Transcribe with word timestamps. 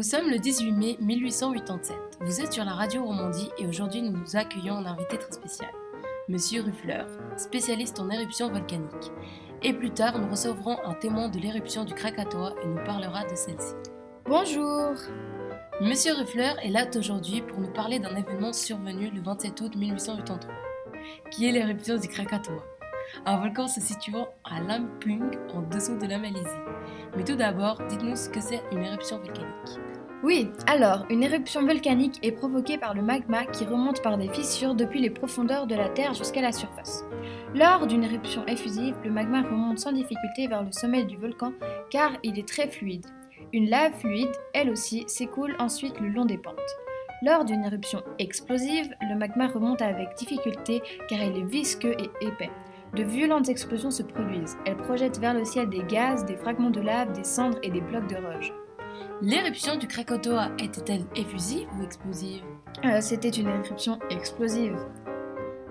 Nous 0.00 0.06
sommes 0.08 0.30
le 0.30 0.38
18 0.38 0.72
mai 0.72 0.96
1887. 0.98 1.94
Vous 2.22 2.40
êtes 2.40 2.54
sur 2.54 2.64
la 2.64 2.72
radio 2.72 3.04
Romandie 3.04 3.50
et 3.58 3.66
aujourd'hui 3.66 4.00
nous 4.00 4.34
accueillons 4.34 4.76
un 4.76 4.86
invité 4.86 5.18
très 5.18 5.30
spécial, 5.30 5.68
Monsieur 6.26 6.62
Ruffler, 6.62 7.02
spécialiste 7.36 8.00
en 8.00 8.08
éruption 8.08 8.50
volcanique. 8.50 9.12
Et 9.62 9.74
plus 9.74 9.90
tard, 9.90 10.18
nous 10.18 10.30
recevrons 10.30 10.78
un 10.86 10.94
témoin 10.94 11.28
de 11.28 11.38
l'éruption 11.38 11.84
du 11.84 11.92
Krakatoa 11.92 12.54
et 12.62 12.66
nous 12.66 12.82
parlera 12.82 13.24
de 13.24 13.34
celle-ci. 13.34 13.74
Bonjour 14.24 14.92
Monsieur 15.82 16.14
Ruffler 16.14 16.54
est 16.62 16.70
là 16.70 16.86
aujourd'hui 16.96 17.42
pour 17.42 17.60
nous 17.60 17.70
parler 17.70 17.98
d'un 17.98 18.16
événement 18.16 18.54
survenu 18.54 19.10
le 19.10 19.20
27 19.20 19.60
août 19.60 19.76
1883, 19.76 20.50
qui 21.30 21.46
est 21.46 21.52
l'éruption 21.52 21.98
du 21.98 22.08
Krakatoa, 22.08 22.64
un 23.26 23.36
volcan 23.38 23.68
se 23.68 23.80
situant 23.80 24.28
à 24.44 24.60
Lampung 24.60 25.30
en 25.54 25.62
dessous 25.62 25.98
de 25.98 26.06
la 26.06 26.18
Malaisie. 26.18 26.46
Mais 27.16 27.24
tout 27.24 27.36
d'abord, 27.36 27.80
dites-nous 27.88 28.16
ce 28.16 28.28
que 28.28 28.40
c'est 28.40 28.62
une 28.72 28.84
éruption 28.84 29.18
volcanique. 29.18 29.80
Oui, 30.22 30.50
alors, 30.66 31.06
une 31.08 31.22
éruption 31.22 31.64
volcanique 31.64 32.18
est 32.22 32.32
provoquée 32.32 32.76
par 32.76 32.92
le 32.94 33.00
magma 33.00 33.46
qui 33.46 33.64
remonte 33.64 34.02
par 34.02 34.18
des 34.18 34.28
fissures 34.28 34.74
depuis 34.74 35.00
les 35.00 35.08
profondeurs 35.08 35.66
de 35.66 35.74
la 35.74 35.88
Terre 35.88 36.12
jusqu'à 36.12 36.42
la 36.42 36.52
surface. 36.52 37.04
Lors 37.54 37.86
d'une 37.86 38.04
éruption 38.04 38.44
effusive, 38.46 38.96
le 39.02 39.10
magma 39.10 39.40
remonte 39.40 39.78
sans 39.78 39.92
difficulté 39.92 40.46
vers 40.46 40.62
le 40.62 40.72
sommet 40.72 41.04
du 41.04 41.16
volcan 41.16 41.54
car 41.90 42.12
il 42.22 42.38
est 42.38 42.46
très 42.46 42.68
fluide. 42.68 43.06
Une 43.54 43.70
lave 43.70 43.94
fluide, 43.98 44.30
elle 44.52 44.68
aussi, 44.68 45.04
s'écoule 45.06 45.56
ensuite 45.58 45.98
le 46.00 46.08
long 46.08 46.26
des 46.26 46.38
pentes. 46.38 46.58
Lors 47.22 47.46
d'une 47.46 47.64
éruption 47.64 48.02
explosive, 48.18 48.94
le 49.00 49.16
magma 49.16 49.48
remonte 49.48 49.80
avec 49.80 50.14
difficulté 50.16 50.82
car 51.08 51.22
il 51.22 51.38
est 51.38 51.50
visqueux 51.50 51.96
et 51.98 52.10
épais. 52.26 52.50
De 52.94 53.02
violentes 53.04 53.48
explosions 53.48 53.90
se 53.92 54.02
produisent. 54.02 54.56
Elles 54.66 54.76
projettent 54.76 55.18
vers 55.18 55.34
le 55.34 55.44
ciel 55.44 55.68
des 55.68 55.84
gaz, 55.84 56.24
des 56.24 56.36
fragments 56.36 56.70
de 56.70 56.80
lave, 56.80 57.12
des 57.12 57.24
cendres 57.24 57.58
et 57.62 57.70
des 57.70 57.80
blocs 57.80 58.08
de 58.08 58.16
roche. 58.16 58.52
L'éruption 59.22 59.76
du 59.76 59.86
Krakatoa 59.86 60.48
était-elle 60.58 61.04
effusive 61.14 61.68
ou 61.78 61.84
explosive? 61.84 62.42
Euh, 62.84 63.00
C'était 63.00 63.28
une 63.28 63.48
éruption 63.48 63.98
explosive. 64.10 64.76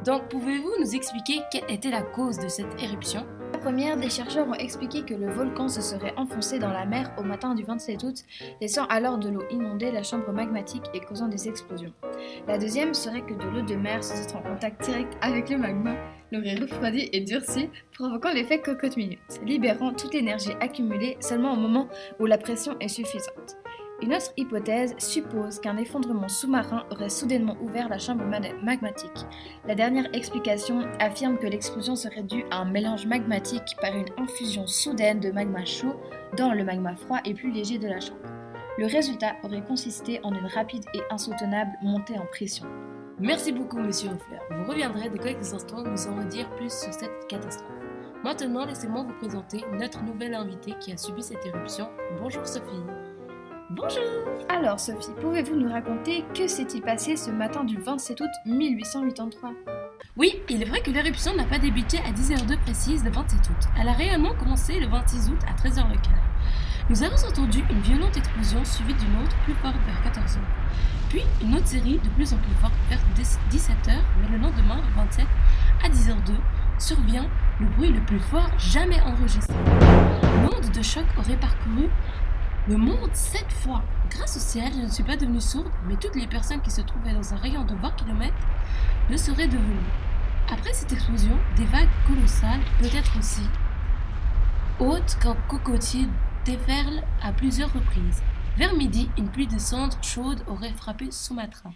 Donc 0.05 0.29
pouvez-vous 0.29 0.71
nous 0.79 0.95
expliquer 0.95 1.41
quelle 1.51 1.69
était 1.69 1.89
la 1.91 2.03
cause 2.03 2.39
de 2.39 2.47
cette 2.47 2.81
éruption? 2.81 3.25
Première, 3.59 3.97
des 3.97 4.09
chercheurs 4.09 4.47
ont 4.47 4.53
expliqué 4.53 5.03
que 5.03 5.13
le 5.13 5.29
volcan 5.31 5.67
se 5.67 5.81
serait 5.81 6.13
enfoncé 6.17 6.59
dans 6.59 6.71
la 6.71 6.85
mer 6.85 7.11
au 7.17 7.23
matin 7.23 7.55
du 7.55 7.63
27 7.63 8.03
août, 8.03 8.23
laissant 8.61 8.85
alors 8.85 9.17
de 9.17 9.29
l'eau 9.29 9.43
inonder 9.51 9.91
la 9.91 10.03
chambre 10.03 10.31
magmatique 10.31 10.85
et 10.93 10.99
causant 10.99 11.27
des 11.27 11.47
explosions. 11.47 11.93
La 12.47 12.57
deuxième 12.57 12.93
serait 12.93 13.21
que 13.21 13.33
de 13.33 13.43
l'eau 13.49 13.61
de 13.61 13.75
mer 13.75 14.03
sans 14.03 14.21
être 14.21 14.35
en 14.35 14.41
contact 14.41 14.83
direct 14.83 15.13
avec 15.21 15.49
le 15.49 15.57
magma 15.57 15.95
l'aurait 16.31 16.55
refroidi 16.55 17.09
et 17.11 17.21
durci, 17.21 17.69
provoquant 17.91 18.31
l'effet 18.31 18.59
cocotte 18.59 18.97
minute, 18.97 19.19
libérant 19.43 19.93
toute 19.93 20.13
l'énergie 20.13 20.53
accumulée 20.61 21.17
seulement 21.19 21.53
au 21.53 21.57
moment 21.57 21.87
où 22.19 22.25
la 22.25 22.37
pression 22.37 22.77
est 22.79 22.87
suffisante. 22.87 23.57
Une 24.01 24.13
autre 24.13 24.31
hypothèse 24.37 24.95
suppose 24.97 25.59
qu'un 25.59 25.75
effondrement 25.75 26.29
sous-marin 26.29 26.85
aurait 26.89 27.09
soudainement 27.09 27.57
ouvert 27.61 27.89
la 27.89 27.99
chambre 27.99 28.23
magmatique. 28.63 29.25
La 29.67 29.75
dernière 29.75 30.07
explication 30.13 30.83
affirme 30.99 31.37
que 31.37 31.47
l'explosion 31.47 31.97
serait 31.97 32.23
due 32.23 32.45
à 32.49 32.59
un 32.59 32.65
mélange 32.65 33.05
magmatique 33.05 33.75
par 33.81 33.93
une 33.93 34.07
infusion 34.17 34.67
soudaine 34.67 35.19
de 35.19 35.31
magma 35.31 35.65
chaud 35.65 35.99
dans 36.37 36.53
le 36.53 36.63
magma 36.63 36.95
froid 36.95 37.19
et 37.25 37.33
plus 37.33 37.51
léger 37.51 37.77
de 37.77 37.89
la 37.89 37.99
chambre. 37.99 38.21
Le 38.77 38.85
résultat 38.85 39.35
aurait 39.43 39.65
consisté 39.65 40.21
en 40.23 40.31
une 40.31 40.47
rapide 40.47 40.85
et 40.93 41.01
insoutenable 41.11 41.71
montée 41.81 42.17
en 42.17 42.25
pression. 42.27 42.65
Merci 43.19 43.51
beaucoup, 43.51 43.79
monsieur 43.79 44.11
Hoffler. 44.11 44.39
Vous 44.51 44.71
reviendrez 44.71 45.09
de 45.09 45.17
quelques 45.17 45.53
instants 45.53 45.83
nous 45.83 46.07
en 46.07 46.15
redire 46.15 46.49
plus 46.51 46.71
sur 46.71 46.93
cette 46.93 47.27
catastrophe. 47.27 47.67
Maintenant, 48.23 48.65
laissez-moi 48.65 49.03
vous 49.03 49.17
présenter 49.19 49.65
notre 49.77 50.01
nouvelle 50.03 50.35
invitée 50.35 50.75
qui 50.79 50.93
a 50.93 50.97
subi 50.97 51.21
cette 51.21 51.45
éruption. 51.45 51.89
Bonjour 52.21 52.47
Sophie. 52.47 53.08
Bonjour 53.81 54.01
Alors 54.49 54.77
Sophie, 54.77 55.11
pouvez-vous 55.21 55.55
nous 55.55 55.71
raconter 55.71 56.25
que 56.35 56.49
s'est-il 56.49 56.81
passé 56.81 57.15
ce 57.15 57.31
matin 57.31 57.63
du 57.63 57.77
27 57.77 58.19
août 58.19 58.29
1883 58.45 59.51
Oui, 60.17 60.33
il 60.49 60.61
est 60.61 60.65
vrai 60.65 60.81
que 60.81 60.91
l'éruption 60.91 61.33
n'a 61.33 61.45
pas 61.45 61.59
débuté 61.59 61.97
à 61.99 62.11
10h02 62.11 62.59
précise 62.59 63.05
le 63.05 63.11
27 63.11 63.39
août. 63.39 63.69
Elle 63.79 63.87
a 63.87 63.93
réellement 63.93 64.33
commencé 64.35 64.81
le 64.81 64.87
26 64.87 65.29
août 65.29 65.39
à 65.47 65.53
13h 65.53 65.87
local. 65.87 66.13
Nous 66.89 67.03
avons 67.03 67.15
entendu 67.25 67.63
une 67.69 67.79
violente 67.79 68.17
explosion 68.17 68.65
suivie 68.65 68.95
d'une 68.95 69.23
autre 69.23 69.35
plus 69.45 69.53
forte 69.53 69.77
vers 69.85 70.11
14h. 70.11 70.39
Puis 71.07 71.23
une 71.41 71.55
autre 71.55 71.67
série 71.67 71.99
de 72.03 72.09
plus 72.09 72.33
en 72.33 72.37
plus 72.37 72.55
forte 72.59 72.73
vers 72.89 72.99
17h, 73.49 73.93
mais 74.21 74.37
le 74.37 74.43
lendemain, 74.43 74.81
le 74.89 75.03
27, 75.03 75.25
à 75.85 75.89
10h02, 75.89 76.33
survient 76.79 77.27
le 77.61 77.67
bruit 77.67 77.91
le 77.91 78.01
plus 78.01 78.19
fort 78.19 78.49
jamais 78.57 78.99
enregistré. 79.01 79.55
L'onde 80.43 80.69
de 80.71 80.81
choc 80.81 81.05
aurait 81.17 81.37
parcouru 81.37 81.89
le 82.69 82.77
monde 82.77 83.09
sept 83.13 83.51
fois. 83.63 83.81
Grâce 84.11 84.37
au 84.37 84.39
ciel, 84.39 84.71
je 84.73 84.81
ne 84.81 84.87
suis 84.87 85.03
pas 85.03 85.17
devenue 85.17 85.41
sourde, 85.41 85.71
mais 85.87 85.95
toutes 85.95 86.15
les 86.15 86.27
personnes 86.27 86.61
qui 86.61 86.69
se 86.69 86.81
trouvaient 86.81 87.13
dans 87.13 87.33
un 87.33 87.37
rayon 87.37 87.65
de 87.65 87.73
20 87.73 87.91
km 87.95 88.31
le 89.09 89.17
seraient 89.17 89.47
devenues. 89.47 89.89
Après 90.51 90.71
cette 90.73 90.93
explosion, 90.93 91.35
des 91.57 91.65
vagues 91.65 91.89
colossales, 92.07 92.61
peut-être 92.79 93.17
aussi 93.17 93.41
hautes 94.79 95.17
qu'un 95.21 95.35
cocotier, 95.47 96.05
déferlent 96.45 97.03
à 97.21 97.33
plusieurs 97.33 97.73
reprises. 97.73 98.21
Vers 98.57 98.75
midi, 98.75 99.09
une 99.17 99.29
pluie 99.29 99.47
de 99.47 99.57
cendres 99.57 99.97
chaudes 100.03 100.43
aurait 100.47 100.73
frappé 100.73 101.09
Sumatra. 101.11 101.71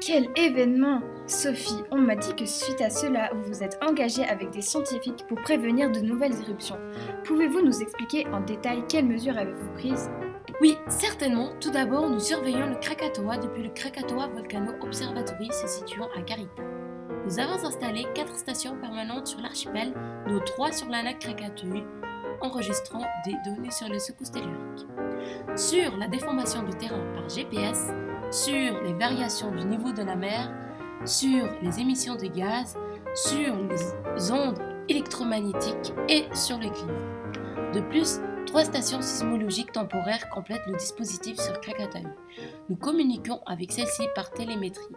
Quel 0.00 0.28
événement 0.36 1.00
Sophie, 1.26 1.82
on 1.90 1.98
m'a 1.98 2.16
dit 2.16 2.34
que 2.34 2.46
suite 2.46 2.80
à 2.80 2.90
cela, 2.90 3.30
vous 3.34 3.52
vous 3.52 3.62
êtes 3.62 3.78
engagée 3.86 4.24
avec 4.24 4.50
des 4.50 4.62
scientifiques 4.62 5.26
pour 5.28 5.40
prévenir 5.42 5.90
de 5.90 6.00
nouvelles 6.00 6.40
éruptions. 6.40 6.78
Pouvez-vous 7.24 7.62
nous 7.62 7.82
expliquer 7.82 8.26
en 8.28 8.40
détail 8.40 8.82
quelles 8.88 9.06
mesures 9.06 9.36
avez-vous 9.36 9.72
prises? 9.74 10.08
Oui, 10.60 10.76
certainement. 10.88 11.50
Tout 11.60 11.70
d'abord, 11.70 12.08
nous 12.08 12.20
surveillons 12.20 12.66
le 12.66 12.76
Krakatoa 12.76 13.38
depuis 13.38 13.62
le 13.62 13.70
Krakatoa 13.70 14.28
Volcano 14.28 14.72
Observatory 14.82 15.50
se 15.52 15.66
situant 15.66 16.08
à 16.16 16.22
Garita. 16.22 16.62
Nous 17.24 17.38
avons 17.38 17.64
installé 17.64 18.06
quatre 18.14 18.38
stations 18.38 18.76
permanentes 18.80 19.26
sur 19.26 19.40
l'archipel, 19.40 19.92
dont 20.26 20.40
trois 20.40 20.72
sur 20.72 20.88
la 20.88 21.02
lac 21.02 21.18
Krakatoa, 21.18 21.82
enregistrant 22.40 23.04
des 23.24 23.34
données 23.44 23.70
sur 23.70 23.88
les 23.88 23.98
secousses 23.98 24.30
telluriques. 24.30 24.86
Sur 25.56 25.96
la 25.96 26.08
déformation 26.08 26.62
du 26.62 26.74
terrain 26.76 27.02
par 27.14 27.28
GPS, 27.28 27.88
sur 28.30 28.80
les 28.82 28.94
variations 28.94 29.50
du 29.50 29.64
niveau 29.64 29.92
de 29.92 30.02
la 30.02 30.16
mer, 30.16 30.50
sur 31.04 31.46
les 31.62 31.80
émissions 31.80 32.16
de 32.16 32.26
gaz, 32.26 32.76
sur 33.14 33.56
les 33.56 34.32
ondes 34.32 34.58
électromagnétiques 34.88 35.92
et 36.08 36.24
sur 36.32 36.58
le 36.58 36.70
climat. 36.70 37.72
De 37.72 37.80
plus, 37.80 38.20
Trois 38.48 38.64
stations 38.64 39.02
sismologiques 39.02 39.72
temporaires 39.72 40.30
complètent 40.30 40.66
le 40.66 40.74
dispositif 40.78 41.38
sur 41.38 41.60
Krakatoa. 41.60 42.08
Nous 42.70 42.76
communiquons 42.76 43.40
avec 43.44 43.70
celle-ci 43.70 44.04
par 44.14 44.30
télémétrie. 44.30 44.94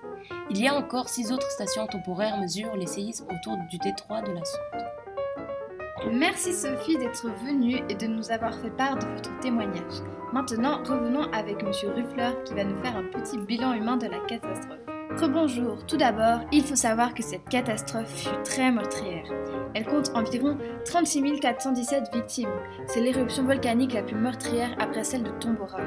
Il 0.50 0.58
y 0.58 0.70
a 0.70 0.74
encore 0.74 1.10
six 1.10 1.34
autres 1.34 1.52
stations 1.52 1.86
temporaires 1.86 2.38
mesurent 2.38 2.78
les 2.78 2.88
séismes 2.88 3.26
autour 3.26 3.58
du 3.70 3.78
détroit 3.78 4.22
de 4.22 4.32
la 4.32 4.46
Sonde. 4.46 6.14
Merci 6.14 6.54
Sophie 6.54 6.98
d'être 6.98 7.28
venue 7.44 7.82
et 7.90 7.96
de 7.96 8.08
nous 8.08 8.32
avoir 8.32 8.58
fait 8.58 8.72
part 8.72 8.98
de 8.98 9.06
votre 9.06 9.38
témoignage. 9.42 10.02
Maintenant, 10.32 10.82
revenons 10.86 11.30
avec 11.34 11.62
Monsieur 11.62 11.90
Ruffler 11.90 12.32
qui 12.46 12.54
va 12.54 12.64
nous 12.64 12.82
faire 12.82 12.96
un 12.96 13.04
petit 13.04 13.38
bilan 13.38 13.74
humain 13.74 13.98
de 13.98 14.08
la 14.08 14.20
catastrophe. 14.20 14.81
Rebonjour, 15.18 15.86
tout 15.86 15.98
d'abord, 15.98 16.40
il 16.52 16.64
faut 16.64 16.76
savoir 16.76 17.14
que 17.14 17.22
cette 17.22 17.48
catastrophe 17.50 18.10
fut 18.10 18.44
très 18.44 18.72
meurtrière. 18.72 19.26
Elle 19.74 19.86
compte 19.86 20.12
environ 20.16 20.58
36 20.86 21.40
417 21.40 22.14
victimes. 22.14 22.50
C'est 22.88 23.02
l'éruption 23.02 23.44
volcanique 23.44 23.94
la 23.94 24.04
plus 24.04 24.16
meurtrière 24.16 24.76
après 24.80 25.04
celle 25.04 25.24
de 25.24 25.32
Tombora. 25.32 25.80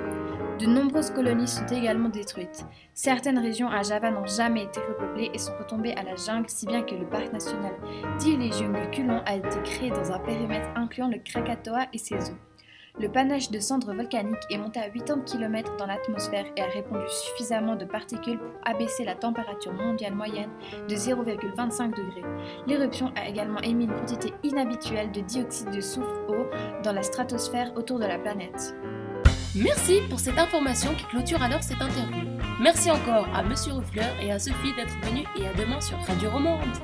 De 0.58 0.66
nombreuses 0.66 1.10
colonies 1.10 1.48
sont 1.48 1.66
également 1.66 2.10
détruites. 2.10 2.64
Certaines 2.92 3.38
régions 3.38 3.68
à 3.68 3.82
Java 3.82 4.10
n'ont 4.10 4.26
jamais 4.26 4.64
été 4.64 4.80
repeuplées 4.80 5.30
et 5.34 5.38
sont 5.38 5.56
retombées 5.58 5.94
à 5.94 6.02
la 6.02 6.16
jungle, 6.16 6.48
si 6.48 6.66
bien 6.66 6.82
que 6.82 6.94
le 6.94 7.06
parc 7.06 7.32
national 7.32 7.72
d'Ile-et-Kulon 8.18 9.22
a 9.26 9.36
été 9.36 9.58
créé 9.64 9.90
dans 9.90 10.12
un 10.12 10.18
périmètre 10.20 10.68
incluant 10.76 11.08
le 11.08 11.18
Krakatoa 11.18 11.86
et 11.92 11.98
ses 11.98 12.30
eaux. 12.30 12.53
Le 13.00 13.08
panache 13.08 13.50
de 13.50 13.58
cendres 13.58 13.92
volcaniques 13.92 14.46
est 14.50 14.56
monté 14.56 14.78
à 14.78 14.88
80 14.88 15.22
km 15.26 15.76
dans 15.76 15.86
l'atmosphère 15.86 16.46
et 16.56 16.60
a 16.60 16.66
répandu 16.66 17.04
suffisamment 17.08 17.74
de 17.74 17.84
particules 17.84 18.38
pour 18.38 18.52
abaisser 18.64 19.04
la 19.04 19.16
température 19.16 19.72
mondiale 19.72 20.14
moyenne 20.14 20.50
de 20.88 20.94
0,25 20.94 21.90
degrés. 21.90 22.22
L'éruption 22.68 23.12
a 23.16 23.28
également 23.28 23.60
émis 23.62 23.86
une 23.86 23.94
quantité 23.94 24.32
inhabituelle 24.44 25.10
de 25.10 25.22
dioxyde 25.22 25.72
de 25.72 25.80
soufre-eau 25.80 26.46
dans 26.84 26.92
la 26.92 27.02
stratosphère 27.02 27.72
autour 27.76 27.98
de 27.98 28.06
la 28.06 28.16
planète. 28.18 28.76
Merci 29.56 30.00
pour 30.08 30.20
cette 30.20 30.38
information 30.38 30.94
qui 30.94 31.04
clôture 31.06 31.42
alors 31.42 31.64
cette 31.64 31.82
interview. 31.82 32.28
Merci 32.60 32.92
encore 32.92 33.26
à 33.34 33.42
Monsieur 33.42 33.72
Ruffler 33.72 34.06
et 34.22 34.30
à 34.30 34.38
Sophie 34.38 34.72
d'être 34.76 34.96
venus 35.04 35.26
et 35.36 35.48
à 35.48 35.52
demain 35.54 35.80
sur 35.80 35.98
Radio 35.98 36.30
Romande. 36.30 36.78